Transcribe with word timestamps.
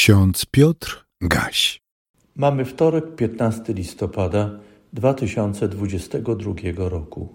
Ksiądz 0.00 0.46
Piotr 0.46 1.04
Gaś. 1.20 1.82
Mamy 2.36 2.64
wtorek, 2.64 3.14
15 3.16 3.72
listopada 3.72 4.50
2022 4.92 6.54
roku. 6.76 7.28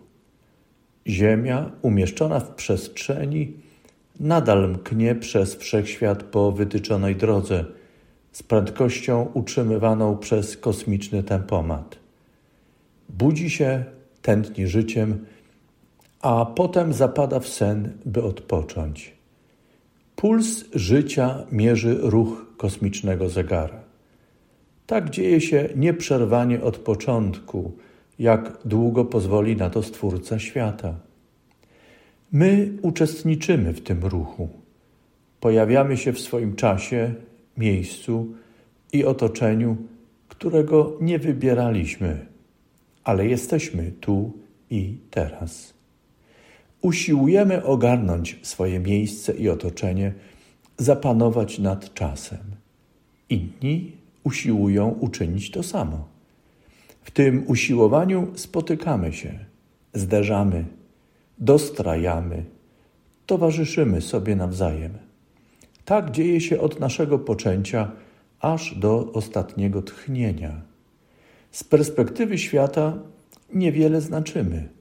Ziemia, 1.07 1.71
umieszczona 1.81 2.39
w 2.39 2.55
przestrzeni, 2.55 3.53
nadal 4.19 4.69
mknie 4.69 5.15
przez 5.15 5.55
wszechświat 5.55 6.23
po 6.23 6.51
wytyczonej 6.51 7.15
drodze, 7.15 7.65
z 8.31 8.43
prędkością 8.43 9.31
utrzymywaną 9.33 10.17
przez 10.17 10.57
kosmiczny 10.57 11.23
tempomat. 11.23 11.99
Budzi 13.09 13.49
się, 13.49 13.83
tętni 14.21 14.67
życiem, 14.67 15.25
a 16.21 16.45
potem 16.45 16.93
zapada 16.93 17.39
w 17.39 17.47
sen, 17.47 17.97
by 18.05 18.23
odpocząć. 18.23 19.15
Puls 20.15 20.65
życia 20.73 21.45
mierzy 21.51 21.97
ruch 22.01 22.44
kosmicznego 22.57 23.29
zegara. 23.29 23.83
Tak 24.87 25.09
dzieje 25.09 25.41
się 25.41 25.69
nieprzerwanie 25.75 26.61
od 26.61 26.77
początku, 26.77 27.71
jak 28.19 28.57
długo 28.65 29.05
pozwoli 29.05 29.55
na 29.55 29.69
to 29.69 29.83
Stwórca 29.83 30.39
świata. 30.39 30.95
My 32.31 32.71
uczestniczymy 32.81 33.73
w 33.73 33.81
tym 33.81 34.05
ruchu. 34.05 34.49
Pojawiamy 35.39 35.97
się 35.97 36.13
w 36.13 36.19
swoim 36.19 36.55
czasie, 36.55 37.13
miejscu 37.57 38.27
i 38.93 39.05
otoczeniu, 39.05 39.77
którego 40.27 40.97
nie 41.01 41.19
wybieraliśmy, 41.19 42.25
ale 43.03 43.27
jesteśmy 43.27 43.91
tu 44.01 44.33
i 44.69 44.97
teraz. 45.11 45.73
Usiłujemy 46.81 47.63
ogarnąć 47.63 48.39
swoje 48.41 48.79
miejsce 48.79 49.33
i 49.33 49.49
otoczenie, 49.49 50.13
zapanować 50.77 51.59
nad 51.59 51.93
czasem. 51.93 52.39
Inni 53.29 53.91
usiłują 54.23 54.89
uczynić 54.89 55.51
to 55.51 55.63
samo. 55.63 56.07
W 57.01 57.11
tym 57.11 57.43
usiłowaniu 57.47 58.31
spotykamy 58.35 59.13
się, 59.13 59.39
zderzamy, 59.93 60.65
dostrajamy, 61.37 62.45
towarzyszymy 63.25 64.01
sobie 64.01 64.35
nawzajem. 64.35 64.97
Tak 65.85 66.11
dzieje 66.11 66.41
się 66.41 66.59
od 66.59 66.79
naszego 66.79 67.19
poczęcia 67.19 67.91
aż 68.39 68.75
do 68.75 69.11
ostatniego 69.13 69.81
tchnienia. 69.81 70.61
Z 71.51 71.63
perspektywy 71.63 72.37
świata 72.37 72.97
niewiele 73.53 74.01
znaczymy. 74.01 74.74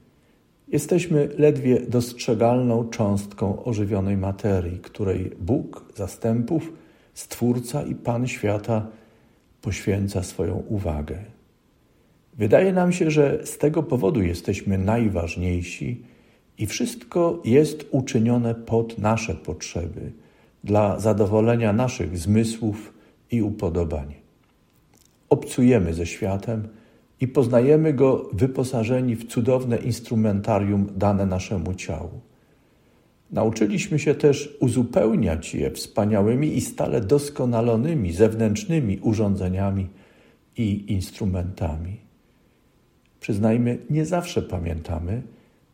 Jesteśmy 0.67 1.29
ledwie 1.37 1.79
dostrzegalną 1.79 2.89
cząstką 2.89 3.63
ożywionej 3.63 4.17
materii, 4.17 4.79
której 4.79 5.31
Bóg 5.39 5.85
zastępów, 5.95 6.73
Stwórca 7.13 7.83
i 7.83 7.95
Pan 7.95 8.27
świata 8.27 8.87
poświęca 9.61 10.23
swoją 10.23 10.55
uwagę. 10.55 11.17
Wydaje 12.33 12.73
nam 12.73 12.91
się, 12.91 13.11
że 13.11 13.39
z 13.45 13.57
tego 13.57 13.83
powodu 13.83 14.21
jesteśmy 14.21 14.77
najważniejsi 14.77 16.03
i 16.57 16.65
wszystko 16.65 17.41
jest 17.45 17.85
uczynione 17.91 18.55
pod 18.55 18.97
nasze 18.97 19.35
potrzeby, 19.35 20.11
dla 20.63 20.99
zadowolenia 20.99 21.73
naszych 21.73 22.17
zmysłów 22.17 22.93
i 23.31 23.41
upodobań. 23.41 24.13
Obcujemy 25.29 25.93
ze 25.93 26.05
światem 26.05 26.67
i 27.21 27.27
poznajemy 27.27 27.93
go 27.93 28.29
wyposażeni 28.33 29.15
w 29.15 29.27
cudowne 29.27 29.77
instrumentarium 29.77 30.87
dane 30.95 31.25
naszemu 31.25 31.73
ciału. 31.73 32.21
Nauczyliśmy 33.31 33.99
się 33.99 34.15
też 34.15 34.57
uzupełniać 34.59 35.55
je 35.55 35.71
wspaniałymi 35.71 36.57
i 36.57 36.61
stale 36.61 37.01
doskonalonymi 37.01 38.13
zewnętrznymi 38.13 38.99
urządzeniami 38.99 39.87
i 40.57 40.93
instrumentami. 40.93 41.97
Przyznajmy, 43.19 43.77
nie 43.89 44.05
zawsze 44.05 44.41
pamiętamy, 44.41 45.21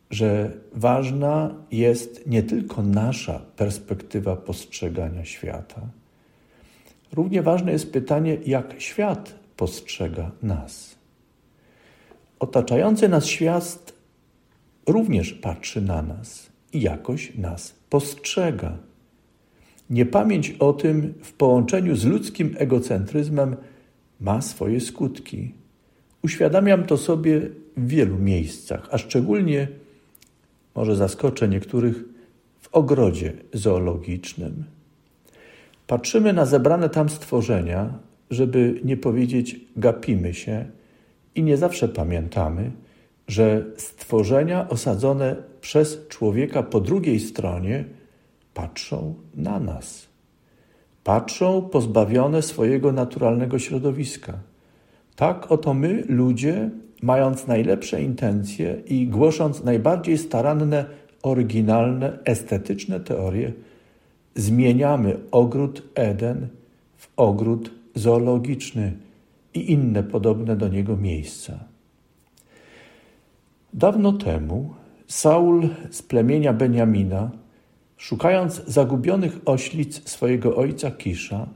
że 0.10 0.52
ważna 0.74 1.56
jest 1.72 2.28
nie 2.28 2.44
tylko 2.44 2.84
nasza 2.84 3.42
perspektywa 3.56 4.36
postrzegania 4.36 5.26
świata. 5.26 5.82
Równie 7.14 7.42
ważne 7.42 7.72
jest 7.72 7.94
pytanie, 7.94 8.38
jak 8.46 8.76
świat 8.78 9.36
postrzega 9.58 10.32
nas. 10.44 11.01
Otaczający 12.42 13.10
nas 13.10 13.26
świat 13.26 13.94
również 14.88 15.34
patrzy 15.34 15.82
na 15.82 16.02
nas 16.02 16.50
i 16.74 16.82
jakoś 16.82 17.36
nas 17.36 17.76
postrzega. 17.90 18.78
Niepamięć 19.90 20.52
o 20.60 20.74
tym 20.74 21.14
w 21.24 21.34
połączeniu 21.34 21.96
z 21.96 22.06
ludzkim 22.06 22.56
egocentryzmem 22.58 23.56
ma 24.20 24.42
swoje 24.42 24.82
skutki. 24.82 25.54
Uświadamiam 26.24 26.84
to 26.84 26.98
sobie 26.98 27.42
w 27.78 27.88
wielu 27.88 28.18
miejscach, 28.18 28.88
a 28.92 28.98
szczególnie, 28.98 29.68
może 30.76 30.96
zaskoczę 30.96 31.48
niektórych, 31.48 32.04
w 32.62 32.76
ogrodzie 32.76 33.34
zoologicznym. 33.54 34.64
Patrzymy 35.88 36.34
na 36.34 36.46
zebrane 36.46 36.90
tam 36.90 37.10
stworzenia, 37.10 38.00
żeby 38.30 38.82
nie 38.84 38.98
powiedzieć 38.98 39.60
gapimy 39.76 40.34
się 40.34 40.66
i 41.36 41.44
nie 41.44 41.58
zawsze 41.58 41.88
pamiętamy, 41.88 42.72
że 43.28 43.66
stworzenia 43.78 44.70
osadzone 44.70 45.36
przez 45.62 46.08
człowieka 46.08 46.64
po 46.64 46.80
drugiej 46.80 47.20
stronie 47.20 47.86
patrzą 48.54 49.14
na 49.36 49.60
nas. 49.60 50.08
Patrzą 51.04 51.62
pozbawione 51.62 52.42
swojego 52.42 52.92
naturalnego 52.92 53.60
środowiska. 53.60 54.34
Tak 55.16 55.52
oto 55.52 55.74
my, 55.74 56.04
ludzie, 56.08 56.70
mając 57.02 57.48
najlepsze 57.48 58.04
intencje 58.04 58.82
i 58.86 59.08
głosząc 59.08 59.64
najbardziej 59.64 60.18
staranne, 60.18 60.86
oryginalne, 61.24 62.20
estetyczne 62.26 63.00
teorie, 63.00 63.54
zmieniamy 64.36 65.18
ogród 65.32 65.84
Eden 65.96 66.48
w 66.98 67.10
ogród 67.18 67.72
zoologiczny 67.96 68.94
i 69.54 69.72
inne 69.72 70.04
podobne 70.04 70.56
do 70.56 70.68
niego 70.68 70.98
miejsca. 70.98 71.60
Dawno 73.74 74.14
temu 74.14 74.74
Saul 75.08 75.70
z 75.92 76.02
plemienia 76.02 76.54
Beniamina, 76.54 77.32
szukając 77.98 78.66
zagubionych 78.66 79.40
oślic 79.46 80.10
swojego 80.10 80.56
ojca 80.56 80.92
Kisza, 80.92 81.48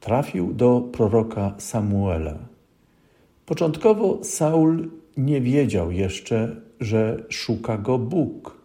trafił 0.00 0.54
do 0.54 0.80
proroka 0.80 1.54
Samuela. 1.58 2.38
Początkowo 3.46 4.24
Saul 4.24 4.90
nie 5.16 5.40
wiedział 5.40 5.92
jeszcze, 5.92 6.56
że 6.80 7.24
szuka 7.28 7.78
go 7.78 7.98
Bóg, 7.98 8.62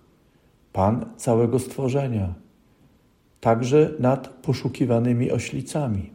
Pan 0.73 1.05
całego 1.17 1.59
stworzenia, 1.59 2.33
także 3.39 3.91
nad 3.99 4.27
poszukiwanymi 4.27 5.31
oślicami. 5.31 6.09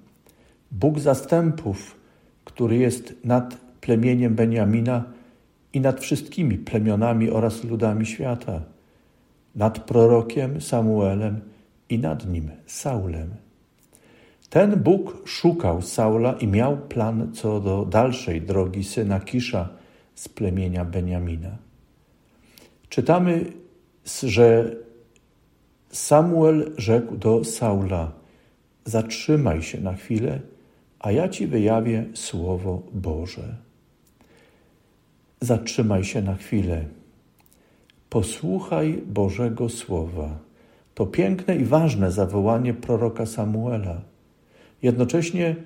Bóg 0.70 0.98
zastępów, 0.98 2.01
który 2.54 2.76
jest 2.76 3.14
nad 3.24 3.56
plemieniem 3.80 4.34
Beniamina, 4.34 5.04
i 5.72 5.80
nad 5.80 6.00
wszystkimi 6.00 6.58
plemionami 6.58 7.30
oraz 7.30 7.64
ludami 7.64 8.06
świata, 8.06 8.62
nad 9.54 9.78
prorokiem 9.78 10.60
Samuelem 10.60 11.40
i 11.88 11.98
nad 11.98 12.26
nim 12.28 12.50
Saulem. 12.66 13.34
Ten 14.50 14.82
Bóg 14.82 15.22
szukał 15.24 15.82
Saula 15.82 16.32
i 16.32 16.46
miał 16.46 16.76
plan 16.76 17.32
co 17.34 17.60
do 17.60 17.84
dalszej 17.84 18.42
drogi 18.42 18.84
syna 18.84 19.20
Kisza 19.20 19.68
z 20.14 20.28
plemienia 20.28 20.84
Beniamina. 20.84 21.56
Czytamy, 22.88 23.44
że 24.22 24.76
Samuel 25.88 26.72
rzekł 26.76 27.16
do 27.16 27.44
Saula: 27.44 28.12
Zatrzymaj 28.84 29.62
się 29.62 29.80
na 29.80 29.94
chwilę, 29.94 30.40
a 31.02 31.12
ja 31.12 31.28
ci 31.28 31.46
wyjawię 31.46 32.04
słowo 32.14 32.82
Boże. 32.92 33.56
Zatrzymaj 35.40 36.04
się 36.04 36.22
na 36.22 36.34
chwilę. 36.34 36.84
Posłuchaj 38.10 39.02
Bożego 39.06 39.68
Słowa. 39.68 40.38
To 40.94 41.06
piękne 41.06 41.56
i 41.56 41.64
ważne 41.64 42.12
zawołanie 42.12 42.74
proroka 42.74 43.26
Samuela. 43.26 44.00
Jednocześnie 44.82 45.56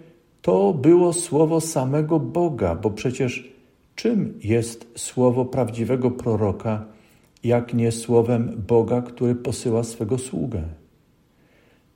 to 0.43 0.75
było 0.75 1.13
słowo 1.13 1.61
samego 1.61 2.21
Boga, 2.21 2.75
bo 2.75 2.91
przecież 2.91 3.53
czym 3.95 4.39
jest 4.43 4.89
słowo 4.97 5.45
prawdziwego 5.45 6.11
proroka, 6.11 6.85
jak 7.45 7.75
nie 7.75 7.93
słowem 7.93 8.63
Boga, 8.69 9.03
który 9.03 9.35
posyła 9.35 9.85
swego 9.85 10.19
sługę? 10.19 10.63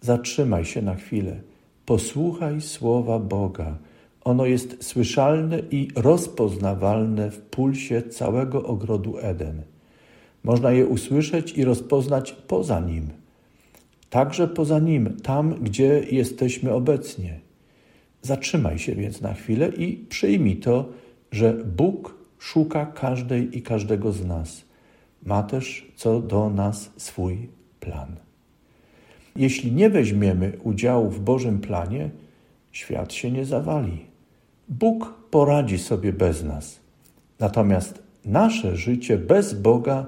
Zatrzymaj 0.01 0.65
się 0.65 0.83
na 0.83 0.95
chwilę. 0.95 1.41
Posłuchaj 1.91 2.61
słowa 2.61 3.19
Boga 3.19 3.79
ono 4.25 4.47
jest 4.47 4.85
słyszalne 4.85 5.59
i 5.71 5.89
rozpoznawalne 5.97 7.31
w 7.31 7.41
pulsie 7.41 8.03
całego 8.03 8.63
ogrodu 8.63 9.19
Eden. 9.19 9.63
Można 10.45 10.73
je 10.73 10.87
usłyszeć 10.87 11.53
i 11.53 11.65
rozpoznać 11.65 12.33
poza 12.33 12.81
nim. 12.81 13.09
także 14.11 14.49
poza 14.49 14.79
Nim, 14.79 15.17
tam, 15.23 15.55
gdzie 15.55 16.05
jesteśmy 16.11 16.73
obecnie. 16.73 17.41
Zatrzymaj 18.23 18.79
się 18.79 18.95
więc 18.95 19.21
na 19.21 19.35
chwilę 19.35 19.69
i 19.69 19.97
przyjmij 20.09 20.57
to, 20.57 20.89
że 21.33 21.55
Bóg 21.55 22.15
szuka 22.39 22.87
każdej 22.87 23.59
i 23.59 23.63
każdego 23.63 24.13
z 24.13 24.25
nas. 24.25 24.65
Ma 25.23 25.43
też 25.43 25.93
co 25.97 26.21
do 26.21 26.51
nas 26.51 26.91
swój 26.97 27.49
plan. 27.81 28.30
Jeśli 29.37 29.73
nie 29.73 29.91
weźmiemy 29.91 30.53
udziału 30.63 31.11
w 31.11 31.21
Bożym 31.21 31.61
planie, 31.61 32.11
świat 32.73 33.13
się 33.13 33.31
nie 33.31 33.45
zawali. 33.45 33.99
Bóg 34.69 35.15
poradzi 35.31 35.79
sobie 35.79 36.13
bez 36.13 36.45
nas. 36.45 36.81
Natomiast 37.39 38.03
nasze 38.25 38.77
życie 38.77 39.19
bez 39.19 39.55
Boga 39.55 40.07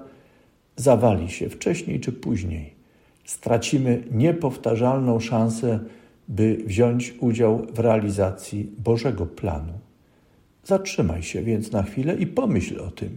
zawali 0.77 1.31
się 1.31 1.49
wcześniej 1.49 2.01
czy 2.01 2.13
później. 2.13 2.75
Stracimy 3.25 4.03
niepowtarzalną 4.11 5.21
szansę, 5.21 5.81
by 6.29 6.59
wziąć 6.67 7.15
udział 7.21 7.67
w 7.75 7.79
realizacji 7.79 8.71
Bożego 8.79 9.27
planu. 9.27 9.73
Zatrzymaj 10.65 11.23
się 11.23 11.43
więc 11.43 11.73
na 11.73 11.83
chwilę 11.83 12.15
i 12.15 12.27
pomyśl 12.27 12.81
o 12.81 12.91
tym. 12.91 13.17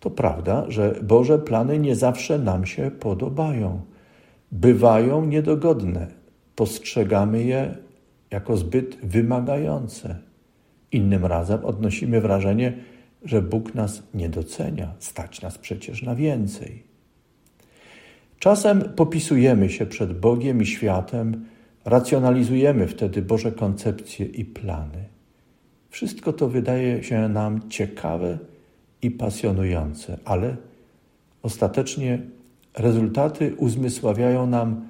To 0.00 0.10
prawda, 0.10 0.64
że 0.68 0.94
Boże 1.02 1.38
plany 1.38 1.78
nie 1.78 1.96
zawsze 1.96 2.38
nam 2.38 2.66
się 2.66 2.90
podobają. 2.90 3.80
Bywają 4.52 5.24
niedogodne. 5.24 6.06
Postrzegamy 6.54 7.44
je 7.44 7.76
jako 8.30 8.56
zbyt 8.56 8.96
wymagające. 9.02 10.16
Innym 10.92 11.26
razem 11.26 11.64
odnosimy 11.64 12.20
wrażenie, 12.20 12.72
że 13.24 13.42
Bóg 13.42 13.74
nas 13.74 14.02
nie 14.14 14.28
docenia, 14.28 14.94
stać 14.98 15.42
nas 15.42 15.58
przecież 15.58 16.02
na 16.02 16.14
więcej. 16.14 16.82
Czasem 18.38 18.80
popisujemy 18.80 19.70
się 19.70 19.86
przed 19.86 20.20
Bogiem 20.20 20.62
i 20.62 20.66
światem, 20.66 21.44
racjonalizujemy 21.84 22.86
wtedy 22.86 23.22
Boże 23.22 23.52
koncepcje 23.52 24.26
i 24.26 24.44
plany. 24.44 25.04
Wszystko 25.90 26.32
to 26.32 26.48
wydaje 26.48 27.02
się 27.02 27.28
nam 27.28 27.68
ciekawe 27.68 28.38
i 29.02 29.10
pasjonujące, 29.10 30.18
ale 30.24 30.56
ostatecznie 31.42 32.18
rezultaty 32.78 33.54
uzmysławiają 33.56 34.46
nam, 34.46 34.88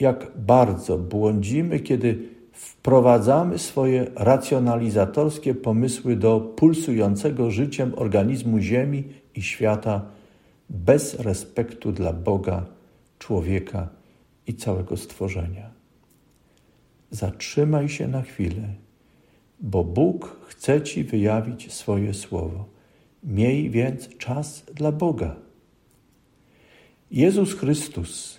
jak 0.00 0.30
bardzo 0.36 0.98
błądzimy, 0.98 1.80
kiedy 1.80 2.28
wprowadzamy 2.52 3.58
swoje 3.58 4.06
racjonalizatorskie 4.14 5.54
pomysły 5.54 6.16
do 6.16 6.40
pulsującego 6.40 7.50
życiem 7.50 7.92
organizmu 7.96 8.58
Ziemi 8.58 9.04
i 9.34 9.42
świata 9.42 10.02
bez 10.70 11.20
respektu 11.20 11.92
dla 11.92 12.12
Boga, 12.12 12.66
człowieka 13.18 13.88
i 14.46 14.54
całego 14.54 14.96
stworzenia. 14.96 15.70
Zatrzymaj 17.10 17.88
się 17.88 18.08
na 18.08 18.22
chwilę, 18.22 18.74
bo 19.60 19.84
Bóg 19.84 20.40
chce 20.46 20.82
Ci 20.82 21.04
wyjawić 21.04 21.72
swoje 21.72 22.14
słowo. 22.14 22.64
Miej 23.24 23.70
więc 23.70 24.16
czas 24.16 24.64
dla 24.74 24.92
Boga. 24.92 25.45
Jezus 27.16 27.54
Chrystus 27.54 28.38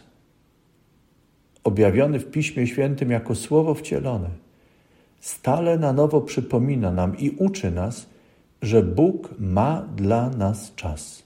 objawiony 1.64 2.20
w 2.20 2.32
Piśmie 2.32 2.68
Świętym 2.68 3.12
jako 3.12 3.36
Słowo 3.36 3.74
wcielone, 3.74 4.30
stale 5.20 5.78
na 5.78 5.94
nowo 5.94 6.22
przypomina 6.22 6.92
nam 6.92 7.18
i 7.18 7.30
uczy 7.30 7.72
nas, 7.72 8.06
że 8.62 8.84
Bóg 8.84 9.36
ma 9.40 9.82
dla 9.96 10.30
nas 10.30 10.76
czas. 10.76 11.24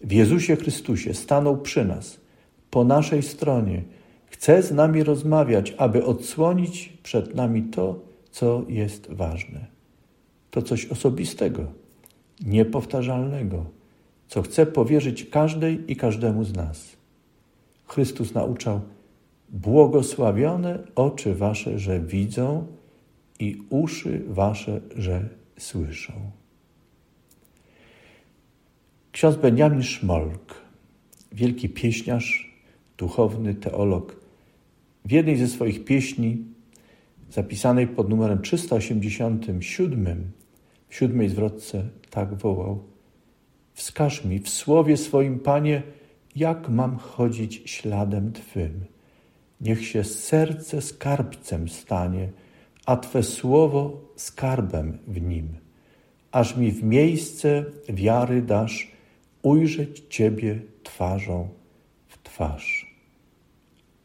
W 0.00 0.12
Jezusie 0.12 0.56
Chrystusie 0.56 1.14
stanął 1.14 1.58
przy 1.58 1.84
nas, 1.84 2.20
po 2.70 2.84
naszej 2.84 3.22
stronie, 3.22 3.82
chce 4.26 4.62
z 4.62 4.72
nami 4.72 5.02
rozmawiać, 5.02 5.74
aby 5.78 6.04
odsłonić 6.04 6.92
przed 7.02 7.34
nami 7.34 7.62
to, 7.62 7.98
co 8.30 8.64
jest 8.68 9.10
ważne. 9.10 9.66
To 10.50 10.62
coś 10.62 10.86
osobistego, 10.86 11.64
niepowtarzalnego, 12.46 13.76
co 14.28 14.42
chce 14.42 14.66
powierzyć 14.66 15.24
każdej 15.24 15.92
i 15.92 15.96
każdemu 15.96 16.44
z 16.44 16.54
nas. 16.54 16.96
Chrystus 17.86 18.34
nauczał, 18.34 18.80
Błogosławione 19.48 20.78
oczy 20.94 21.34
wasze, 21.34 21.78
że 21.78 22.00
widzą 22.00 22.66
i 23.38 23.62
uszy 23.70 24.22
wasze, 24.28 24.80
że 24.96 25.28
słyszą. 25.58 26.12
Ksiądz 29.12 29.36
Benjamin 29.36 29.82
Szmolk, 29.82 30.54
wielki 31.32 31.68
pieśniarz, 31.68 32.54
duchowny 32.98 33.54
teolog, 33.54 34.16
w 35.04 35.10
jednej 35.10 35.36
ze 35.36 35.48
swoich 35.48 35.84
pieśni, 35.84 36.38
zapisanej 37.30 37.86
pod 37.86 38.08
numerem 38.08 38.42
387, 38.42 40.30
w 40.88 40.94
siódmej 40.94 41.28
zwrotce 41.28 41.88
tak 42.10 42.34
wołał: 42.34 42.84
Wskaż 43.76 44.24
mi 44.24 44.38
w 44.38 44.48
słowie 44.48 44.96
swoim, 44.96 45.38
Panie, 45.38 45.82
jak 46.36 46.68
mam 46.68 46.96
chodzić 46.96 47.70
śladem 47.70 48.32
Twym 48.32 48.84
Niech 49.60 49.86
się 49.86 50.04
serce 50.04 50.82
skarbcem 50.82 51.68
stanie, 51.68 52.28
a 52.86 52.96
Twe 52.96 53.22
słowo 53.22 54.00
skarbem 54.16 54.98
w 55.06 55.20
nim, 55.20 55.48
aż 56.32 56.56
mi 56.56 56.72
w 56.72 56.82
miejsce 56.82 57.64
wiary 57.88 58.42
dasz 58.42 58.92
ujrzeć 59.42 60.02
Ciebie 60.08 60.60
twarzą 60.82 61.48
w 62.08 62.22
twarz. 62.22 62.96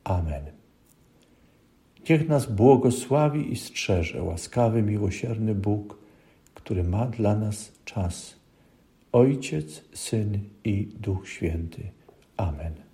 Amen. 0.04 0.44
Niech 2.10 2.28
nas 2.28 2.46
błogosławi 2.46 3.54
i 3.54 3.56
strzeże 3.56 4.24
łaskawy, 4.24 4.82
miłosierny 4.82 5.56
Bóg, 5.56 5.98
który 6.54 6.84
ma 6.84 7.06
dla 7.06 7.36
nas 7.36 7.72
czas. 7.86 8.41
Ojciec, 9.12 9.84
Syn 9.94 10.40
i 10.64 10.86
Duch 10.86 11.30
Święty. 11.30 11.92
Amen. 12.38 12.91